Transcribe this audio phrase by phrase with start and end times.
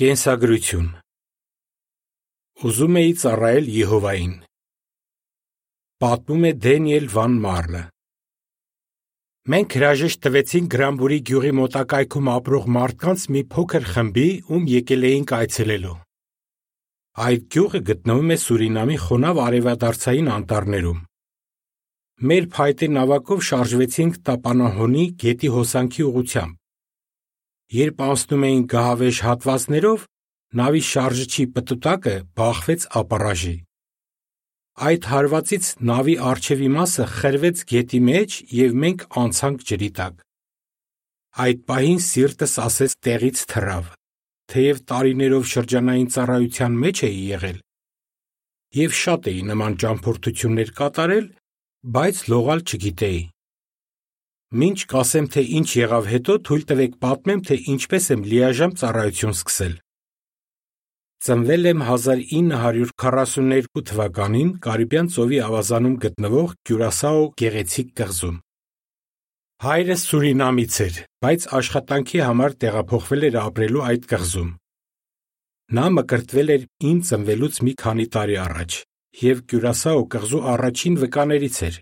[0.00, 0.86] Կենսագրություն
[2.66, 4.32] Ուզում էի ծառայել Եհովային։
[6.02, 7.82] Պատմում է Դենիել Վան Մարլը։
[9.54, 15.94] Մենք հրաժեշտ տվեցինք Գրամբուրի գյուղի մոտակայքում ապրող մարդկանց մի փոքր խմբի, ում եկել էինք այցելելու։
[17.28, 21.00] Այդ գյուղը գտնվում է Սուրինամի խոնավ արևադարձային անտառներում։
[22.34, 26.60] Մեր փայտե նավակով շարժվեցինք Տապանահոնի գետի հոսանքի ուղությամբ։
[27.72, 30.04] Երբ անցնում էինք գահավեժ հատվածներով,
[30.60, 33.56] նավի շարժիչի պտուտակը բախվեց ապառաժի։
[34.84, 40.24] Այդ հարվածից նավի արջևի մասը խրվեց գետի մեջ եւ մենք անցանք ջրի տակ։
[41.44, 43.92] Այդ պահին սիրտս ասեց տեղից թռավ,
[44.54, 47.62] թեև տարիներով շրջանային ծառայության մեջ էի եղել
[48.74, 51.26] եւ շատ էի նման ճամփորդություններ կատարել,
[51.94, 53.20] բայց լողալ չգիտեի։
[54.54, 59.72] Մինչ կասեմ, թե ինչ եղավ հետո, թույլ տվեք պատմեմ, թե ինչպես եմ լիաժամ ծառայություն սկսել։
[61.24, 68.36] Ծնվել եմ 1942 թվականին Կարիբյան ծովի ավազանում գտնվող Կյուրասաո գեղեցիկ կղզում։
[69.64, 74.50] Հայրս Սուրինամից էր, բայց աշխատանքի համար տեղափոխվել էր ապրելու այդ կղզում։
[75.74, 78.78] Նա մկրտվել էր իմ ծնվելուց մի քանի տարի առաջ
[79.24, 81.76] եւ Կյուրասաո կղզու առաջին վկաներից էր,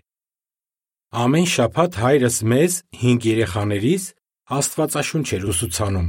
[1.13, 4.05] Ամեն շաբաթ հայրս մեզ 5 երեխաներիս
[4.57, 6.07] Աստվածաշունչ էր ուսուցանում,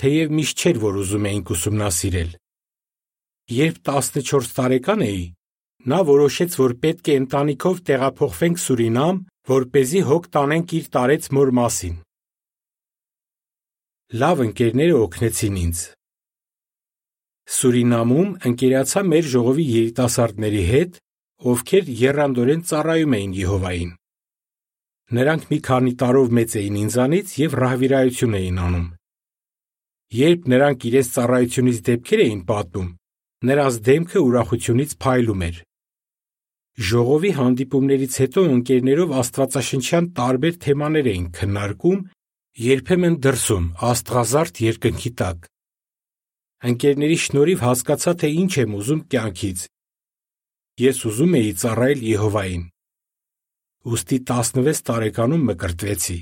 [0.00, 2.34] թեև միշտ չէր, որ ուզում էինք ուսումնասիրել։
[3.58, 5.22] Երբ 14 տարեկան էի,
[5.88, 11.28] նա որոշեց, որ պետք է ընտանիքով տեղափոխվենք Սուրինամ, որ เป զի հոգ տանենք իր տարեց
[11.38, 11.94] մոր մասին։
[14.20, 15.80] Լավ ընկերները օգնեցին ինձ։
[17.56, 21.00] Սուրինամում ընկերացա մեր ժողովի երիտասարդների հետ,
[21.48, 23.96] ովքեր երանդորեն ծառայում էին Եհովային։
[25.08, 28.84] Նրանք մի քանի տարով մեծ էին ինձանից եւ ռահվիրայություն էին անում։
[30.18, 32.90] Երբ նրանք իրենց ծառայությունից դեպքեր էին պատմում,
[33.48, 35.56] նրանց դեմքը ուրախությունից փայլում էր։
[36.88, 42.00] Ժողովի հանդիպումներից հետո ընկերներով Աստվածաշնչյան տարբեր թեմաներ էին քննարկում,
[42.68, 45.52] երբեմն դրսում, Աստղազարդ երկնքի տակ։
[46.68, 49.68] Ընկերների շնորհիվ հասկացա, թե ինչ եմ ուզում կյանքից։
[50.84, 52.64] Ես ուզում էի ծառայել Եհովային
[53.88, 56.18] ուստի 16 տարեկանում մկրտվեցի։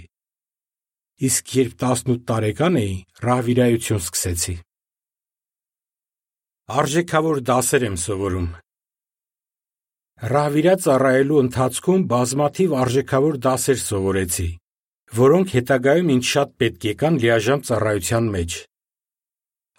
[1.26, 2.94] Իսկ երբ 18 տարեկան էի,
[3.26, 4.54] ռահվիրայություն սկսեցի։
[6.80, 8.48] Արժեքավոր դասեր եմ սովորում։
[10.32, 14.48] Ռահվիրա ծառայելու ընթացքում բազմաթիվ արժեքավոր դասեր սովորեցի,
[15.20, 18.58] որոնք հետագայում ինձ շատ պետք եկան լիաժամ ծառայության մեջ։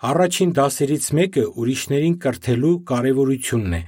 [0.07, 3.83] Առաջին դասերից մեկը ուրիշներին կրթելու կարևորությունն է։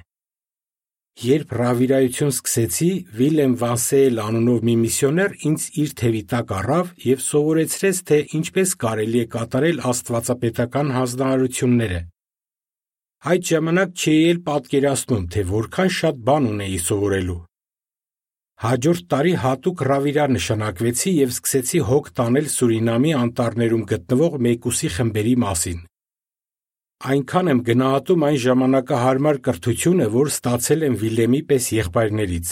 [1.19, 2.85] Երբ ռավիրայություն սկսեցի,
[3.19, 9.19] Վիլեմ Վանսեել անունով մի միսիոներ ինձ իր թևի տակ առավ եւ սովորեցրեց, թե ինչպես կարելի
[9.19, 11.99] է կատարել աստվածապետական հանձնարարությունները։
[13.33, 17.37] Այդ ժամանակ չէի էլ պատկերացնում, թե որքան շատ բան ունեի սովորելու։
[18.63, 25.83] Հաջորդ տարի հատուկ ռավիրա նշանակվեցի եւ սկսեցի հոգ տանել Սուրինամի անտառներում գտնվող մեկուսի խմբերի մասին։
[26.99, 32.49] Այնքան եմ գնահատում այն ժամանակահարմար կրթությունը, որ ստացել եմ Վիլեմի պես եղբայրներից։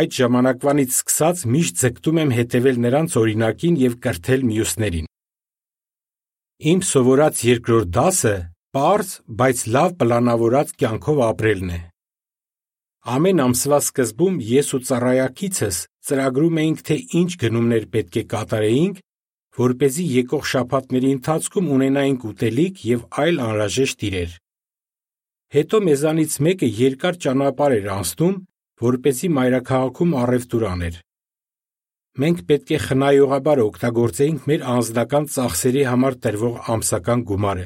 [0.00, 5.10] Այդ ժամանակվանից սկսած միշտ ձգտում եմ հետևել նրանց օրինակին եւ կրթել մյուսներին։
[6.72, 8.34] Իմ սովորած երկրորդ դասը
[8.72, 9.12] པարզ,
[9.42, 11.80] բայց լավ պլանավորած կյանքով ապրելն է։
[13.12, 19.04] Ամեն ամսվա սկզբում ես ու ծառայակիցս ծրագրում էինք, թե ինչ գնումներ պետք է կատարեինք
[19.57, 24.35] որ เป զի եկող շաբաթների ընթացքում ունենայինք ուտելիք եւ այլ անհրաժեշտ իրեր։
[25.57, 28.35] Հետո մեզանից մեկը երկար ճանապարհ էր անցնում,
[28.87, 30.99] որ เป զի մայրաքաղաքում առևտուր աներ։
[32.17, 37.65] Մենք պետք է խնայողաբար օգտագործեինք մեր անձնական ծախսերի համար տրվող ամսական գումարը։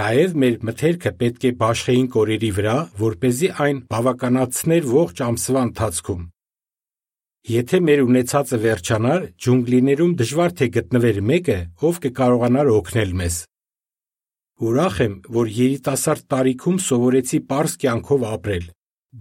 [0.00, 5.60] Նաև մեր մթերքը պետք է բաշխեինք օրերի վրա, որ เป զի այն բավականացներ ողջ ամսվա
[5.68, 6.22] ընթացքում։
[7.47, 11.55] Եթե մեր ունեցածը վերջանար, ջունգլիներում դժվար թե գտնվեր մեկը,
[11.87, 13.37] ով կկարողանար օգնել մեզ։
[14.59, 18.65] Ուրախ եմ, որ երիտասարդ տարիքում սովորեցի པարս կյանքով ապրել,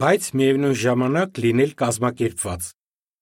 [0.02, 2.66] բայց միևնույն ժամանակ լինել կազմակերպված,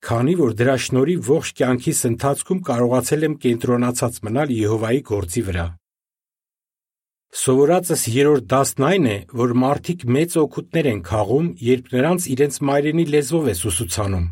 [0.07, 5.67] քանի որ դրա շնորհիվ ողջ կյանքիս ընթացքում կարողացել եմ կենտրոնացած մնալ Եհովայի գործի վրա։
[7.37, 13.07] Սովորածս երրորդ դասն այն է, որ մարդիկ մեծ օգուտներ են քաղում, երբ նրանց իրենց մայրենի
[13.13, 14.27] լեզվով ես ուսուցանում։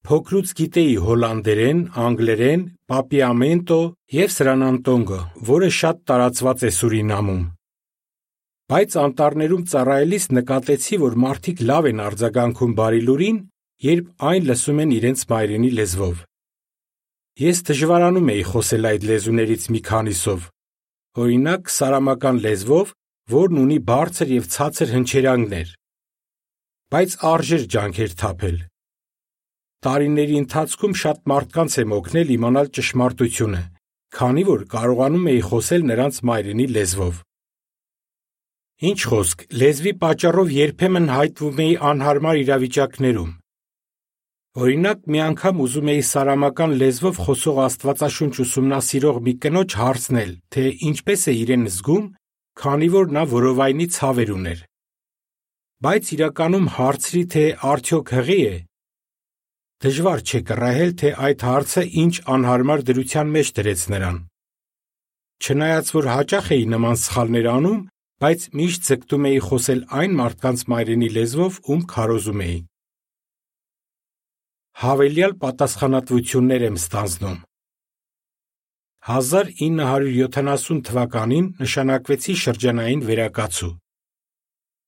[0.00, 3.80] Փոքրուց գիտեի հոլանդերեն, անգլերեն, պապիամենտո
[4.16, 5.18] եւ սրանանտոնգո,
[5.50, 7.42] որը շատ տարածված է Սուրինամում։
[8.70, 13.38] Բայց անտառներում ծառայելիս նկատեցի, որ մարդիկ լավ են արձագանքում բարի լուրին,
[13.90, 16.24] երբ այն լսում են իրենց մայրենի լեզվով։
[17.40, 20.48] Ես դժվարանում էի խոսել այդ լեզուներից մի քանիսով,
[21.20, 22.96] օրինակ սարամական լեզվով,
[23.36, 25.72] որն ունի բարձր եւ ցածր հնչերանգներ։
[26.90, 28.58] Բայց արժեր ջանքեր թափել։
[29.80, 33.60] Տարիների ընթացքում շատ մարդկանց եմ օգնել իմանալ ճշմարտությունը,
[34.12, 37.22] քանի որ կարողանում էի խոսել նրանց մայրենի լեզվով։
[38.90, 43.32] Ինչ խոսք, լեզվի պատճառով երբեմն հայտնվում էի անհարմար իրավիճակներում։
[44.60, 51.20] Օրինակ, մի անգամ ուզում էի սարամական լեզվով խոսող Աստվածաշունչ ուսումնասիրող մի կնոջ հարցնել, թե ինչպես
[51.30, 52.08] է իրեն զգում,
[52.60, 54.64] քանի որ նա որովայնի ցավեր ուներ։
[55.80, 58.56] Բայց իրականում հարցրի, թե արդյոք հղի է։
[59.80, 64.18] Դժվար չէ կռահել, թե այդ հարցը ինչ անհարմար դրության մեջ դրեց նրան։
[65.40, 67.78] Չնայած որ հաճախ էի նման սխալներ անում,
[68.20, 72.58] բայց միշտ ձգտում էի խոսել այն մարդկանց մայրենի լեզվով, ում քարոզում էի
[74.80, 77.34] հավելյալ պատասխանատվություններ եմ ստանձնում։
[79.10, 83.68] 1970 թվականին նշանակվեցի շրջանային վերակացու։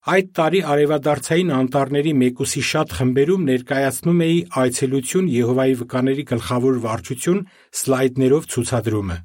[0.02, 7.44] Այդ տարի արևադարձային անտառների մեկուսի շատ խմբերում ներկայացնում էի այցելություն Եհովայի վկաների գլխավոր վարչություն
[7.82, 9.18] սլայդներով ցուցադրումը։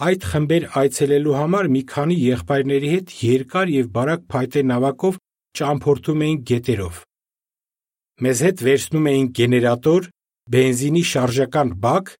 [0.00, 5.20] Այդ խմբեր այցելելու համար մի քանի եղբայրների հետ երկար եւ բարակ փայտե նավակով
[5.60, 7.04] ճամփորդում էինք գետերով։
[8.24, 10.12] Մեզ հետ վերցնում էին գեներատոր,
[10.56, 12.14] բենզինի շարժական բակ,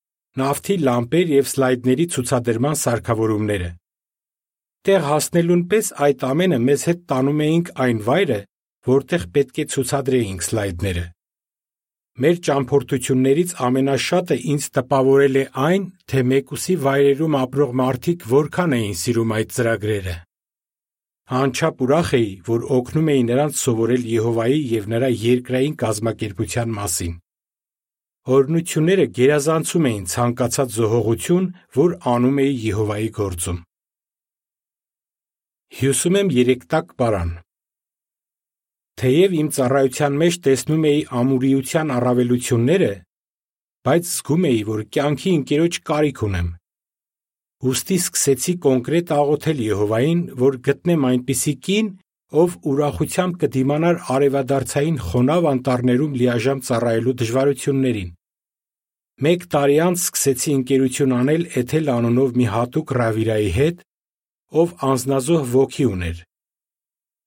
[0.45, 3.80] նավթի լամպեր եւ սլայդների ցուցադրման սարքավորումները։
[4.89, 8.39] Տեղ հասնելուն պես այդ ամենը մեզ հետ տանում էինք այն վայրը,
[8.89, 11.03] որտեղ պետք է ցուցադրեինք սլայդները։
[12.21, 19.37] Մեր ճամփորդություններից ամենաշատը ինձ տպավորել է այն, թե մեկուսի վայրերում ապրող մարդիկ որքան էին սիրում
[19.37, 20.17] այդ ծրագրերը։
[21.41, 27.17] Անչափ ուրախ էի, որ օգնում էի նրանց սովորել Եհովայի եւ նրա երկրային կազմակերպության մասին։
[28.41, 33.67] Օրնությունները գերազանցում էին ցանկացած զոհողություն, որ անում էի Եհովայի գործում։
[35.71, 37.29] Հյուսում եմ երեքտակ բարան։
[39.01, 42.89] Թեև իմ ծառայության մեջ տեսնում էի ամուրիության առավելությունները,
[43.87, 46.49] բայց զգում էի, որ կյանքի ընկերոջ կարիք ունեմ
[47.61, 51.89] Ոստի սկսեցի կոնկրետ աղոթել Եհովային, որ գտնեմ այնպիսի կին,
[52.41, 58.11] ով ուրախությամբ կդիմանար արևադարձային խոնավ անտառներում լիաժամ ծառայելու դժվարություններին։
[59.21, 63.85] Մեկ տարի անց սկսեցի ընկերություն անել Էթել անունով մի հատուկ ռավիրայի հետ,
[64.51, 66.23] ով անznազող ոգի ուներ։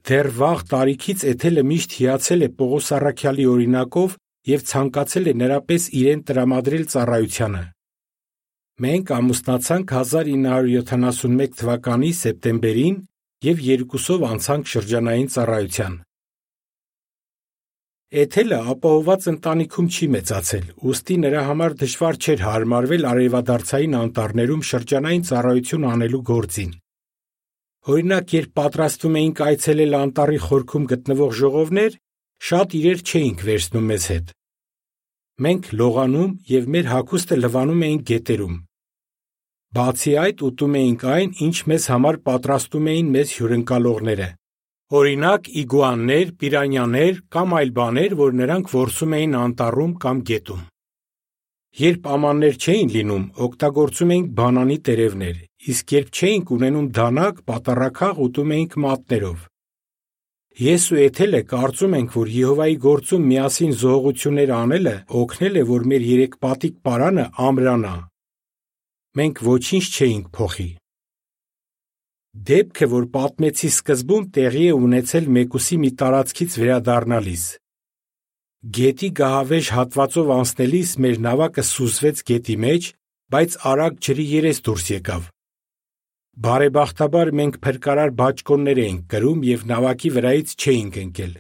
[0.04, 4.18] Դեռ վաղ տարիքից Էթելը միշտ հիացել է Պողոս Առաքյալի օրինակով
[4.52, 7.64] եւ ցանկացել է նրա պես իրեն տրամադրել ծառայությանը։
[8.84, 12.98] Մենք ամուսնացանք 1971 թվականի սեպտեմբերին
[13.48, 15.96] եւ երկուսով անցանք շրջանային ծառայության։
[18.24, 25.88] Էթելը ապահոված ընտանիքում չի մեծացել, ուստի նրա համար դժվար չէր հարմարվել արևադարձային անտառներում շրջանային ծառայություն
[25.94, 26.74] անելու գործին։
[27.84, 31.98] Օրինակ, երբ պատրաստվում էինք այցելել անտառի խորքում գտնվող ժողովներ,
[32.48, 34.32] շատ իրեր չէինք վերցնում մեզ հետ։
[35.44, 38.56] Մենք լողանում եւ մեր հագուստը լվանում էինք գետերում։
[39.74, 44.30] Բացի այդ, ուտում էինք այն, ինչ մեզ համար պատրաստում էին մեզ հյուրընկալողները։
[44.94, 50.68] Օրինակ, իգուաններ, պիրանյաներ կամ այլ բաներ, որ նրանք որսում էին անտառում կամ գետում։
[51.74, 55.38] Երբ ամաններ չէին լինում, օգտագործում էինք բանանի տերևներ,
[55.74, 59.40] իսկ երբ չէինք ունենում դանակ, պատարակախ ուտում էինք մատներով։
[60.54, 64.94] Ես ու Էթելը կարծում ենք, որ Եհովայի գործում միասին զողություններ անելը
[65.24, 67.96] օգնել է, որ մեր երեք պատիկ պարանը ամրանա։
[69.18, 70.70] Մենք ոչինչ չէինք փոխի։
[72.54, 77.50] Դեպքը, որ պատմեցի սկզբում, տեղի է ունեցել մեկուսի մի տարածքից վերադառնալիս։
[78.64, 82.86] Գետի գահավեժ հատվածով անցնելիս մեր նավակը սուզվեց գետի մեջ,
[83.36, 85.26] բայց արագ ջրի երես դուրս եկավ։
[86.46, 91.34] Բարեբախտաբար մենք փրկարար բաճկոններ էինք կրում եւ նավակի վրայից չէինք ընկել։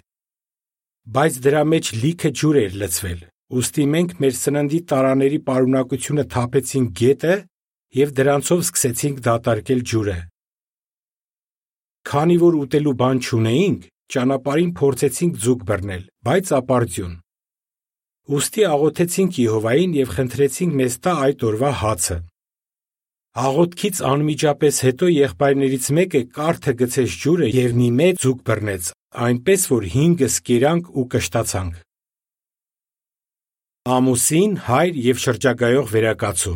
[1.15, 7.39] Բայց դրա մեջ լիքը ջուր էր լցվել։ Ոստի մենք մեր սննդի տարաների պարունակությունը թափեցինք գետը
[8.03, 10.20] եւ դրանցով սկսեցինք դատարկել ջուրը։
[12.03, 17.13] Քանի որ ուտելու բան չունեինք, ճանապարհին փորձեցինք ձուկ բռնել, բայց ապարդյուն։
[18.34, 22.17] Ոստի աղոթեցինք Եհովային եւ խնդրեցինք մեզ տա այդ օրվա հացը։
[23.43, 28.91] Աղոթքից անմիջապես հետո եղբայրներից մեկը կարթը գցեց ջուրը եւ մի մեծ ձուկ բռնեց,
[29.27, 31.82] այնպես որ հինգս կերանք ու կշտացանք։
[33.98, 36.55] Ամուսին, հայր եւ շրջագայող վերակացու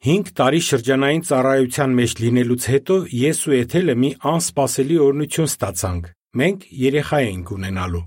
[0.00, 6.06] 5 տարի շրջանային ծառայության մեջ լինելուց հետո ես ու Էթելը մի անսպասելի օրնություն ստացանք։
[6.40, 8.00] Մենք երեխա էինք ունենալու։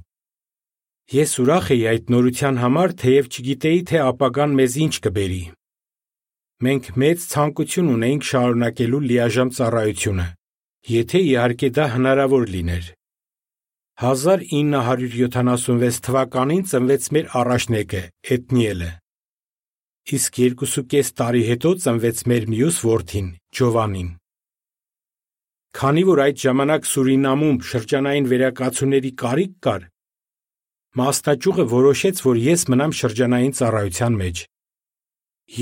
[1.13, 5.43] Ես ուրախ էի այդ նորության համար, թեև չգիտեի, թե ապագան մեզ ինչ կբերի։
[6.63, 10.27] մենք մեծ ցանկություն ունեինք շարունակելու լիաժամ ծառայությունը,
[10.93, 12.85] եթե իհարկե դա հնարավոր լիներ։
[14.03, 19.02] 1976 թվականին ծնվեց մեր առաջնեկը Էթնիելը։
[20.03, 24.09] Իսկ երկուսուկես տարի հետո ծնվեց մեր մյուս որդին Ջովանին։
[25.79, 29.85] Քանի որ այդ ժամանակ Սուրինամում շրջանային վերակացուների կարիք կար,
[30.99, 34.41] մասնաճյուղը որոշեց, որ ես մնամ շրջանային ծառայության մեջ։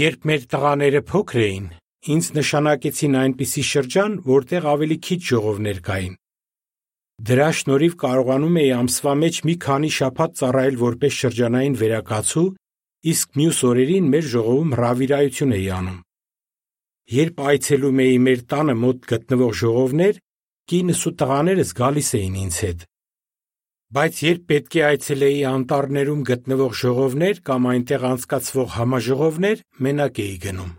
[0.02, 1.70] Երբ մեր տղաները փոքր էին,
[2.16, 6.18] ինձ նշանակեցին այնպիսի շրջան, որտեղ ավելի քիչ ժողովներ կային։
[7.22, 12.48] Դրա շնորհիվ կարողանում էի ամսվա մեջ մի քանի շաբաթ ծառայել որպես շրջանային վերակացու,
[13.02, 16.00] իսկ մյուս օրերին մեր ժողովում հրավիրայություն էի անում։
[17.12, 20.20] Երբ այցելում էի մեր տանը մոտ գտնվող ժողովներ,
[20.72, 22.86] կինս ու տղաներս գալիս էին ինձ հետ։
[23.92, 30.72] Բայց երբ պետք է այցելեի անտառներում գտնվող ժողովներ կամ այնտեղ անցկացվող համաժողովներ, մենակ էի գնում։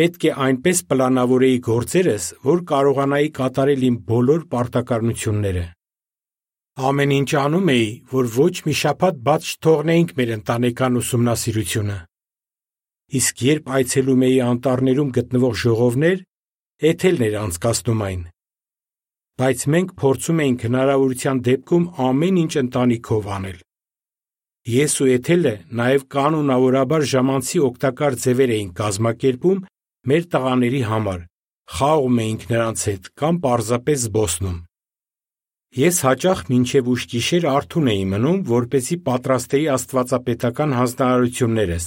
[0.00, 5.64] Պետք է այնպես պլանավորեի գործերս, որ կարողանայի կատարել իմ բոլոր պարտականությունները։
[6.72, 11.98] Ամեն ինչ անում էի, որ ոչ մի շաբաթ բաց չթողնեինք մեր ընտանեկան ուսումնասիրությունը։
[13.20, 16.22] Իսկ երբ այցելում էի անտառներում գտնվող ժողովներ,
[16.92, 18.22] էթելներ անցկացնում այն
[19.42, 23.60] բայց մենք փորձում էինք հնարավորության դեպքում ամեն ինչ ընտանիքով անել։
[24.72, 29.62] Ես ու Էթելը նաև կանոնավորաբար ժամանցի օգտակար ձևեր էինք կազմակերպում
[30.12, 31.24] մեր տղաների համար։
[31.72, 34.58] Խաղում էինք նրանց հետ կամ պարզապես զբոսնում։
[35.72, 41.86] Ես հաճախ մինչև ուշ գիշեր արթուն էի մնում, որպեսզի պատրաստեի աստվածապետական հանձնարարություններս,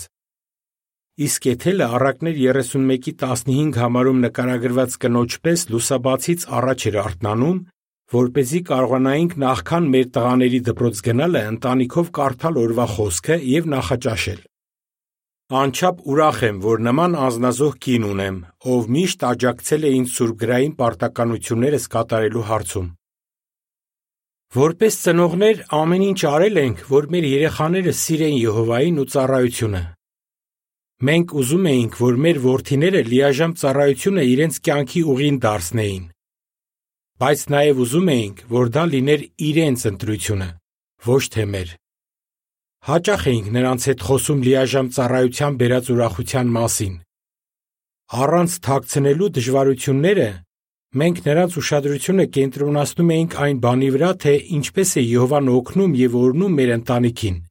[1.16, 7.62] Իսկ Էթելը առակներ 31-ի 15 համարում նկարագրված կնոջ պես լուսաբացից առաջ էր արթնանում,
[8.16, 14.44] որ เป զի կարողանայինք նախքան մեր տղաների դպրոց գնալը ընտանիքով կարդալ օրվա խոսքը եւ նախաճաշել։
[15.62, 18.38] Անչափ ուրախ եմ, որ նման անznազող կին ունեմ,
[18.76, 22.88] ով միշտ աջակցել է ինձ սուրբգրային պարտականություններս կատարելու հարցում։
[24.54, 29.82] Որպես ծնողներ ամեն ինչ արել ենք, որ մեր երեխաները սիրեն Եհովային ու ծառայությունը։
[31.06, 36.06] Մենք ուզում էինք, որ մեր որդիները լիաժամ ծառայությունը իրենց կյանքի ուղին դարձնեին։
[37.16, 40.48] Բայց նաև ուզում էինք, որ դա լիներ իրենց ընտրությունը,
[41.10, 41.70] ոչ թե մեր։
[42.86, 46.96] Հաճախ էինք նրանց հետ խոսում լիաժամ ծառայության բերած ուրախության մասին։
[48.24, 50.28] Առանց թաքցնելու դժվարությունները
[50.96, 56.56] մենք նրանց ուշադրությունը կենտրոնացնում էինք այն բանի վրա, թե ինչպես է Եհովան օգնում եւ օրնում
[56.62, 57.44] մեր ընտանիքին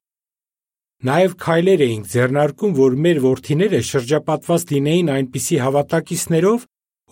[1.05, 6.64] Նաև քայլեր էինք ձեռնարկում, որ մեր որդիները շրջապատված լինեին այնպիսի հավատակիցներով,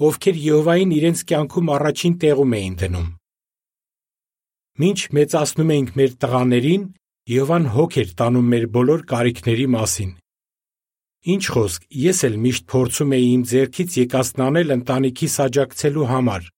[0.09, 3.11] ովքեր Եհովային իրենց կյանքում առաջին տեղում էին դնում։
[4.81, 6.89] Մինչ մեծացնում էինք մեր տղաներին,
[7.37, 10.11] Եհովան հոգ էր տանում մեր բոլոր կարիքների մասին։
[11.23, 16.49] Ինչ խոսք, ես էլ միշտ փորձում էի իմ ձեռքից եկածն անել ընտանիքիս աջակցելու համար։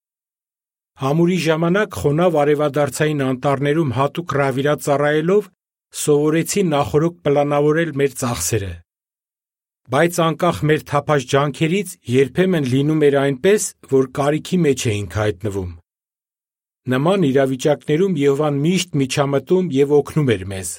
[1.01, 5.49] Համուրի ժամանակ խոնավ արևադարձային անտառներում հատուկ հravirած ծառայելով
[6.01, 8.71] սովորեցի նախորոք պլանավորել մեր ծախսերը։
[9.85, 15.69] Բայց անկախ մեր թափած ջանքերից երբեմն լինում էր այնպես, որ կարիքի մեջ էինք հայտնվում։
[16.95, 20.69] Նման իրավիճակներում Եհովան միշտ միջամտում եւ օգնում էր մեզ։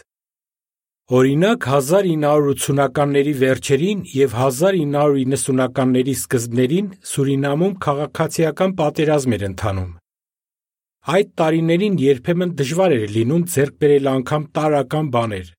[1.07, 9.93] Օրինակ 1980-ականների վերջերին եւ 1990-ականների սկզբներին Սուրինամում քաղաքացիական պատերազմ էր ընթանում։
[11.15, 15.53] Այդ տարիներին երբեմն դժվար էր լինում ձեռք բերել անգամ տարական բաներ։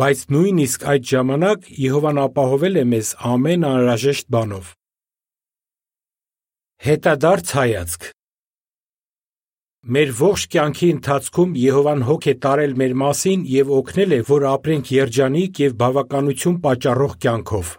[0.00, 4.72] Բայց նույնիսկ այդ ժամանակ Եհովան ապահովել է մեզ ամեն անհրաժեշտ բանով։
[6.88, 8.08] Հետադարձ հայացք
[9.80, 14.90] Մեր ողջ կյանքի ընթացքում Եհովան հոգ է տարել մեր մասին եւ օգնել է, որ ապրենք
[14.92, 17.70] երջանիկ եւ բավականություն պատճառող կյանքով։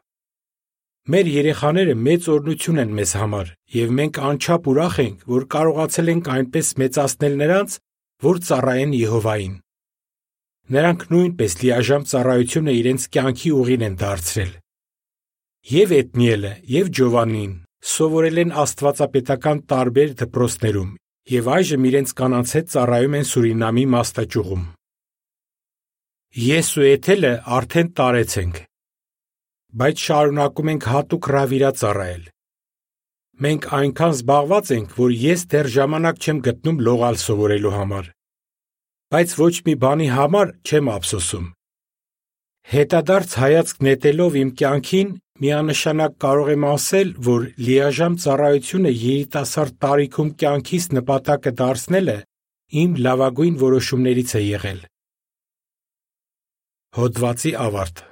[1.13, 6.31] Մեր երեխաները մեծ օրհնություն են մեզ համար, եւ մենք անչափ ուրախ ենք, որ կարողացել ենք
[6.41, 7.77] այնպես մեծացնել նրանց,
[8.25, 9.53] որ ծառայեն Եհովային։
[10.73, 14.51] Նրանք նույնպես լիաժամ ծառայությունը իրենց կյանքի ուղին են դարձրել։
[15.69, 20.91] Եվ Էթնիելը, եւ Ջովանին սովորել են աստվածապետական տարբեր դպրոցներում
[21.29, 24.65] եւ այժմ իրենց կանանց հետ ծառայում են Սուրինամի մաստաճյուղում։
[26.41, 28.61] Ես ու Էթելը արդեն տարեց ենք
[29.71, 32.23] բայց շարունակում ենք հատուկ հravirած ծառայել։
[33.41, 38.09] Մենք այնքան զբաղված ենք, որ ես դեռ ժամանակ չեմ գտնում լողալ սովորելու համար։
[39.15, 41.47] Բայց ոչ մի բանի համար չեմ ափսոսում։
[42.71, 50.85] Հետադարձ հայացք նետելով իմ կյանքին միանշանակ կարող եմ ասել, որ լիաժամ ծառայությունը երիտասարդ տարիքում կյանքից
[50.99, 52.17] նպատակը դարձնելը
[52.83, 54.79] իմ լավագույն որոշումներից է եղել։
[57.01, 58.10] Հոդվացի ավարտ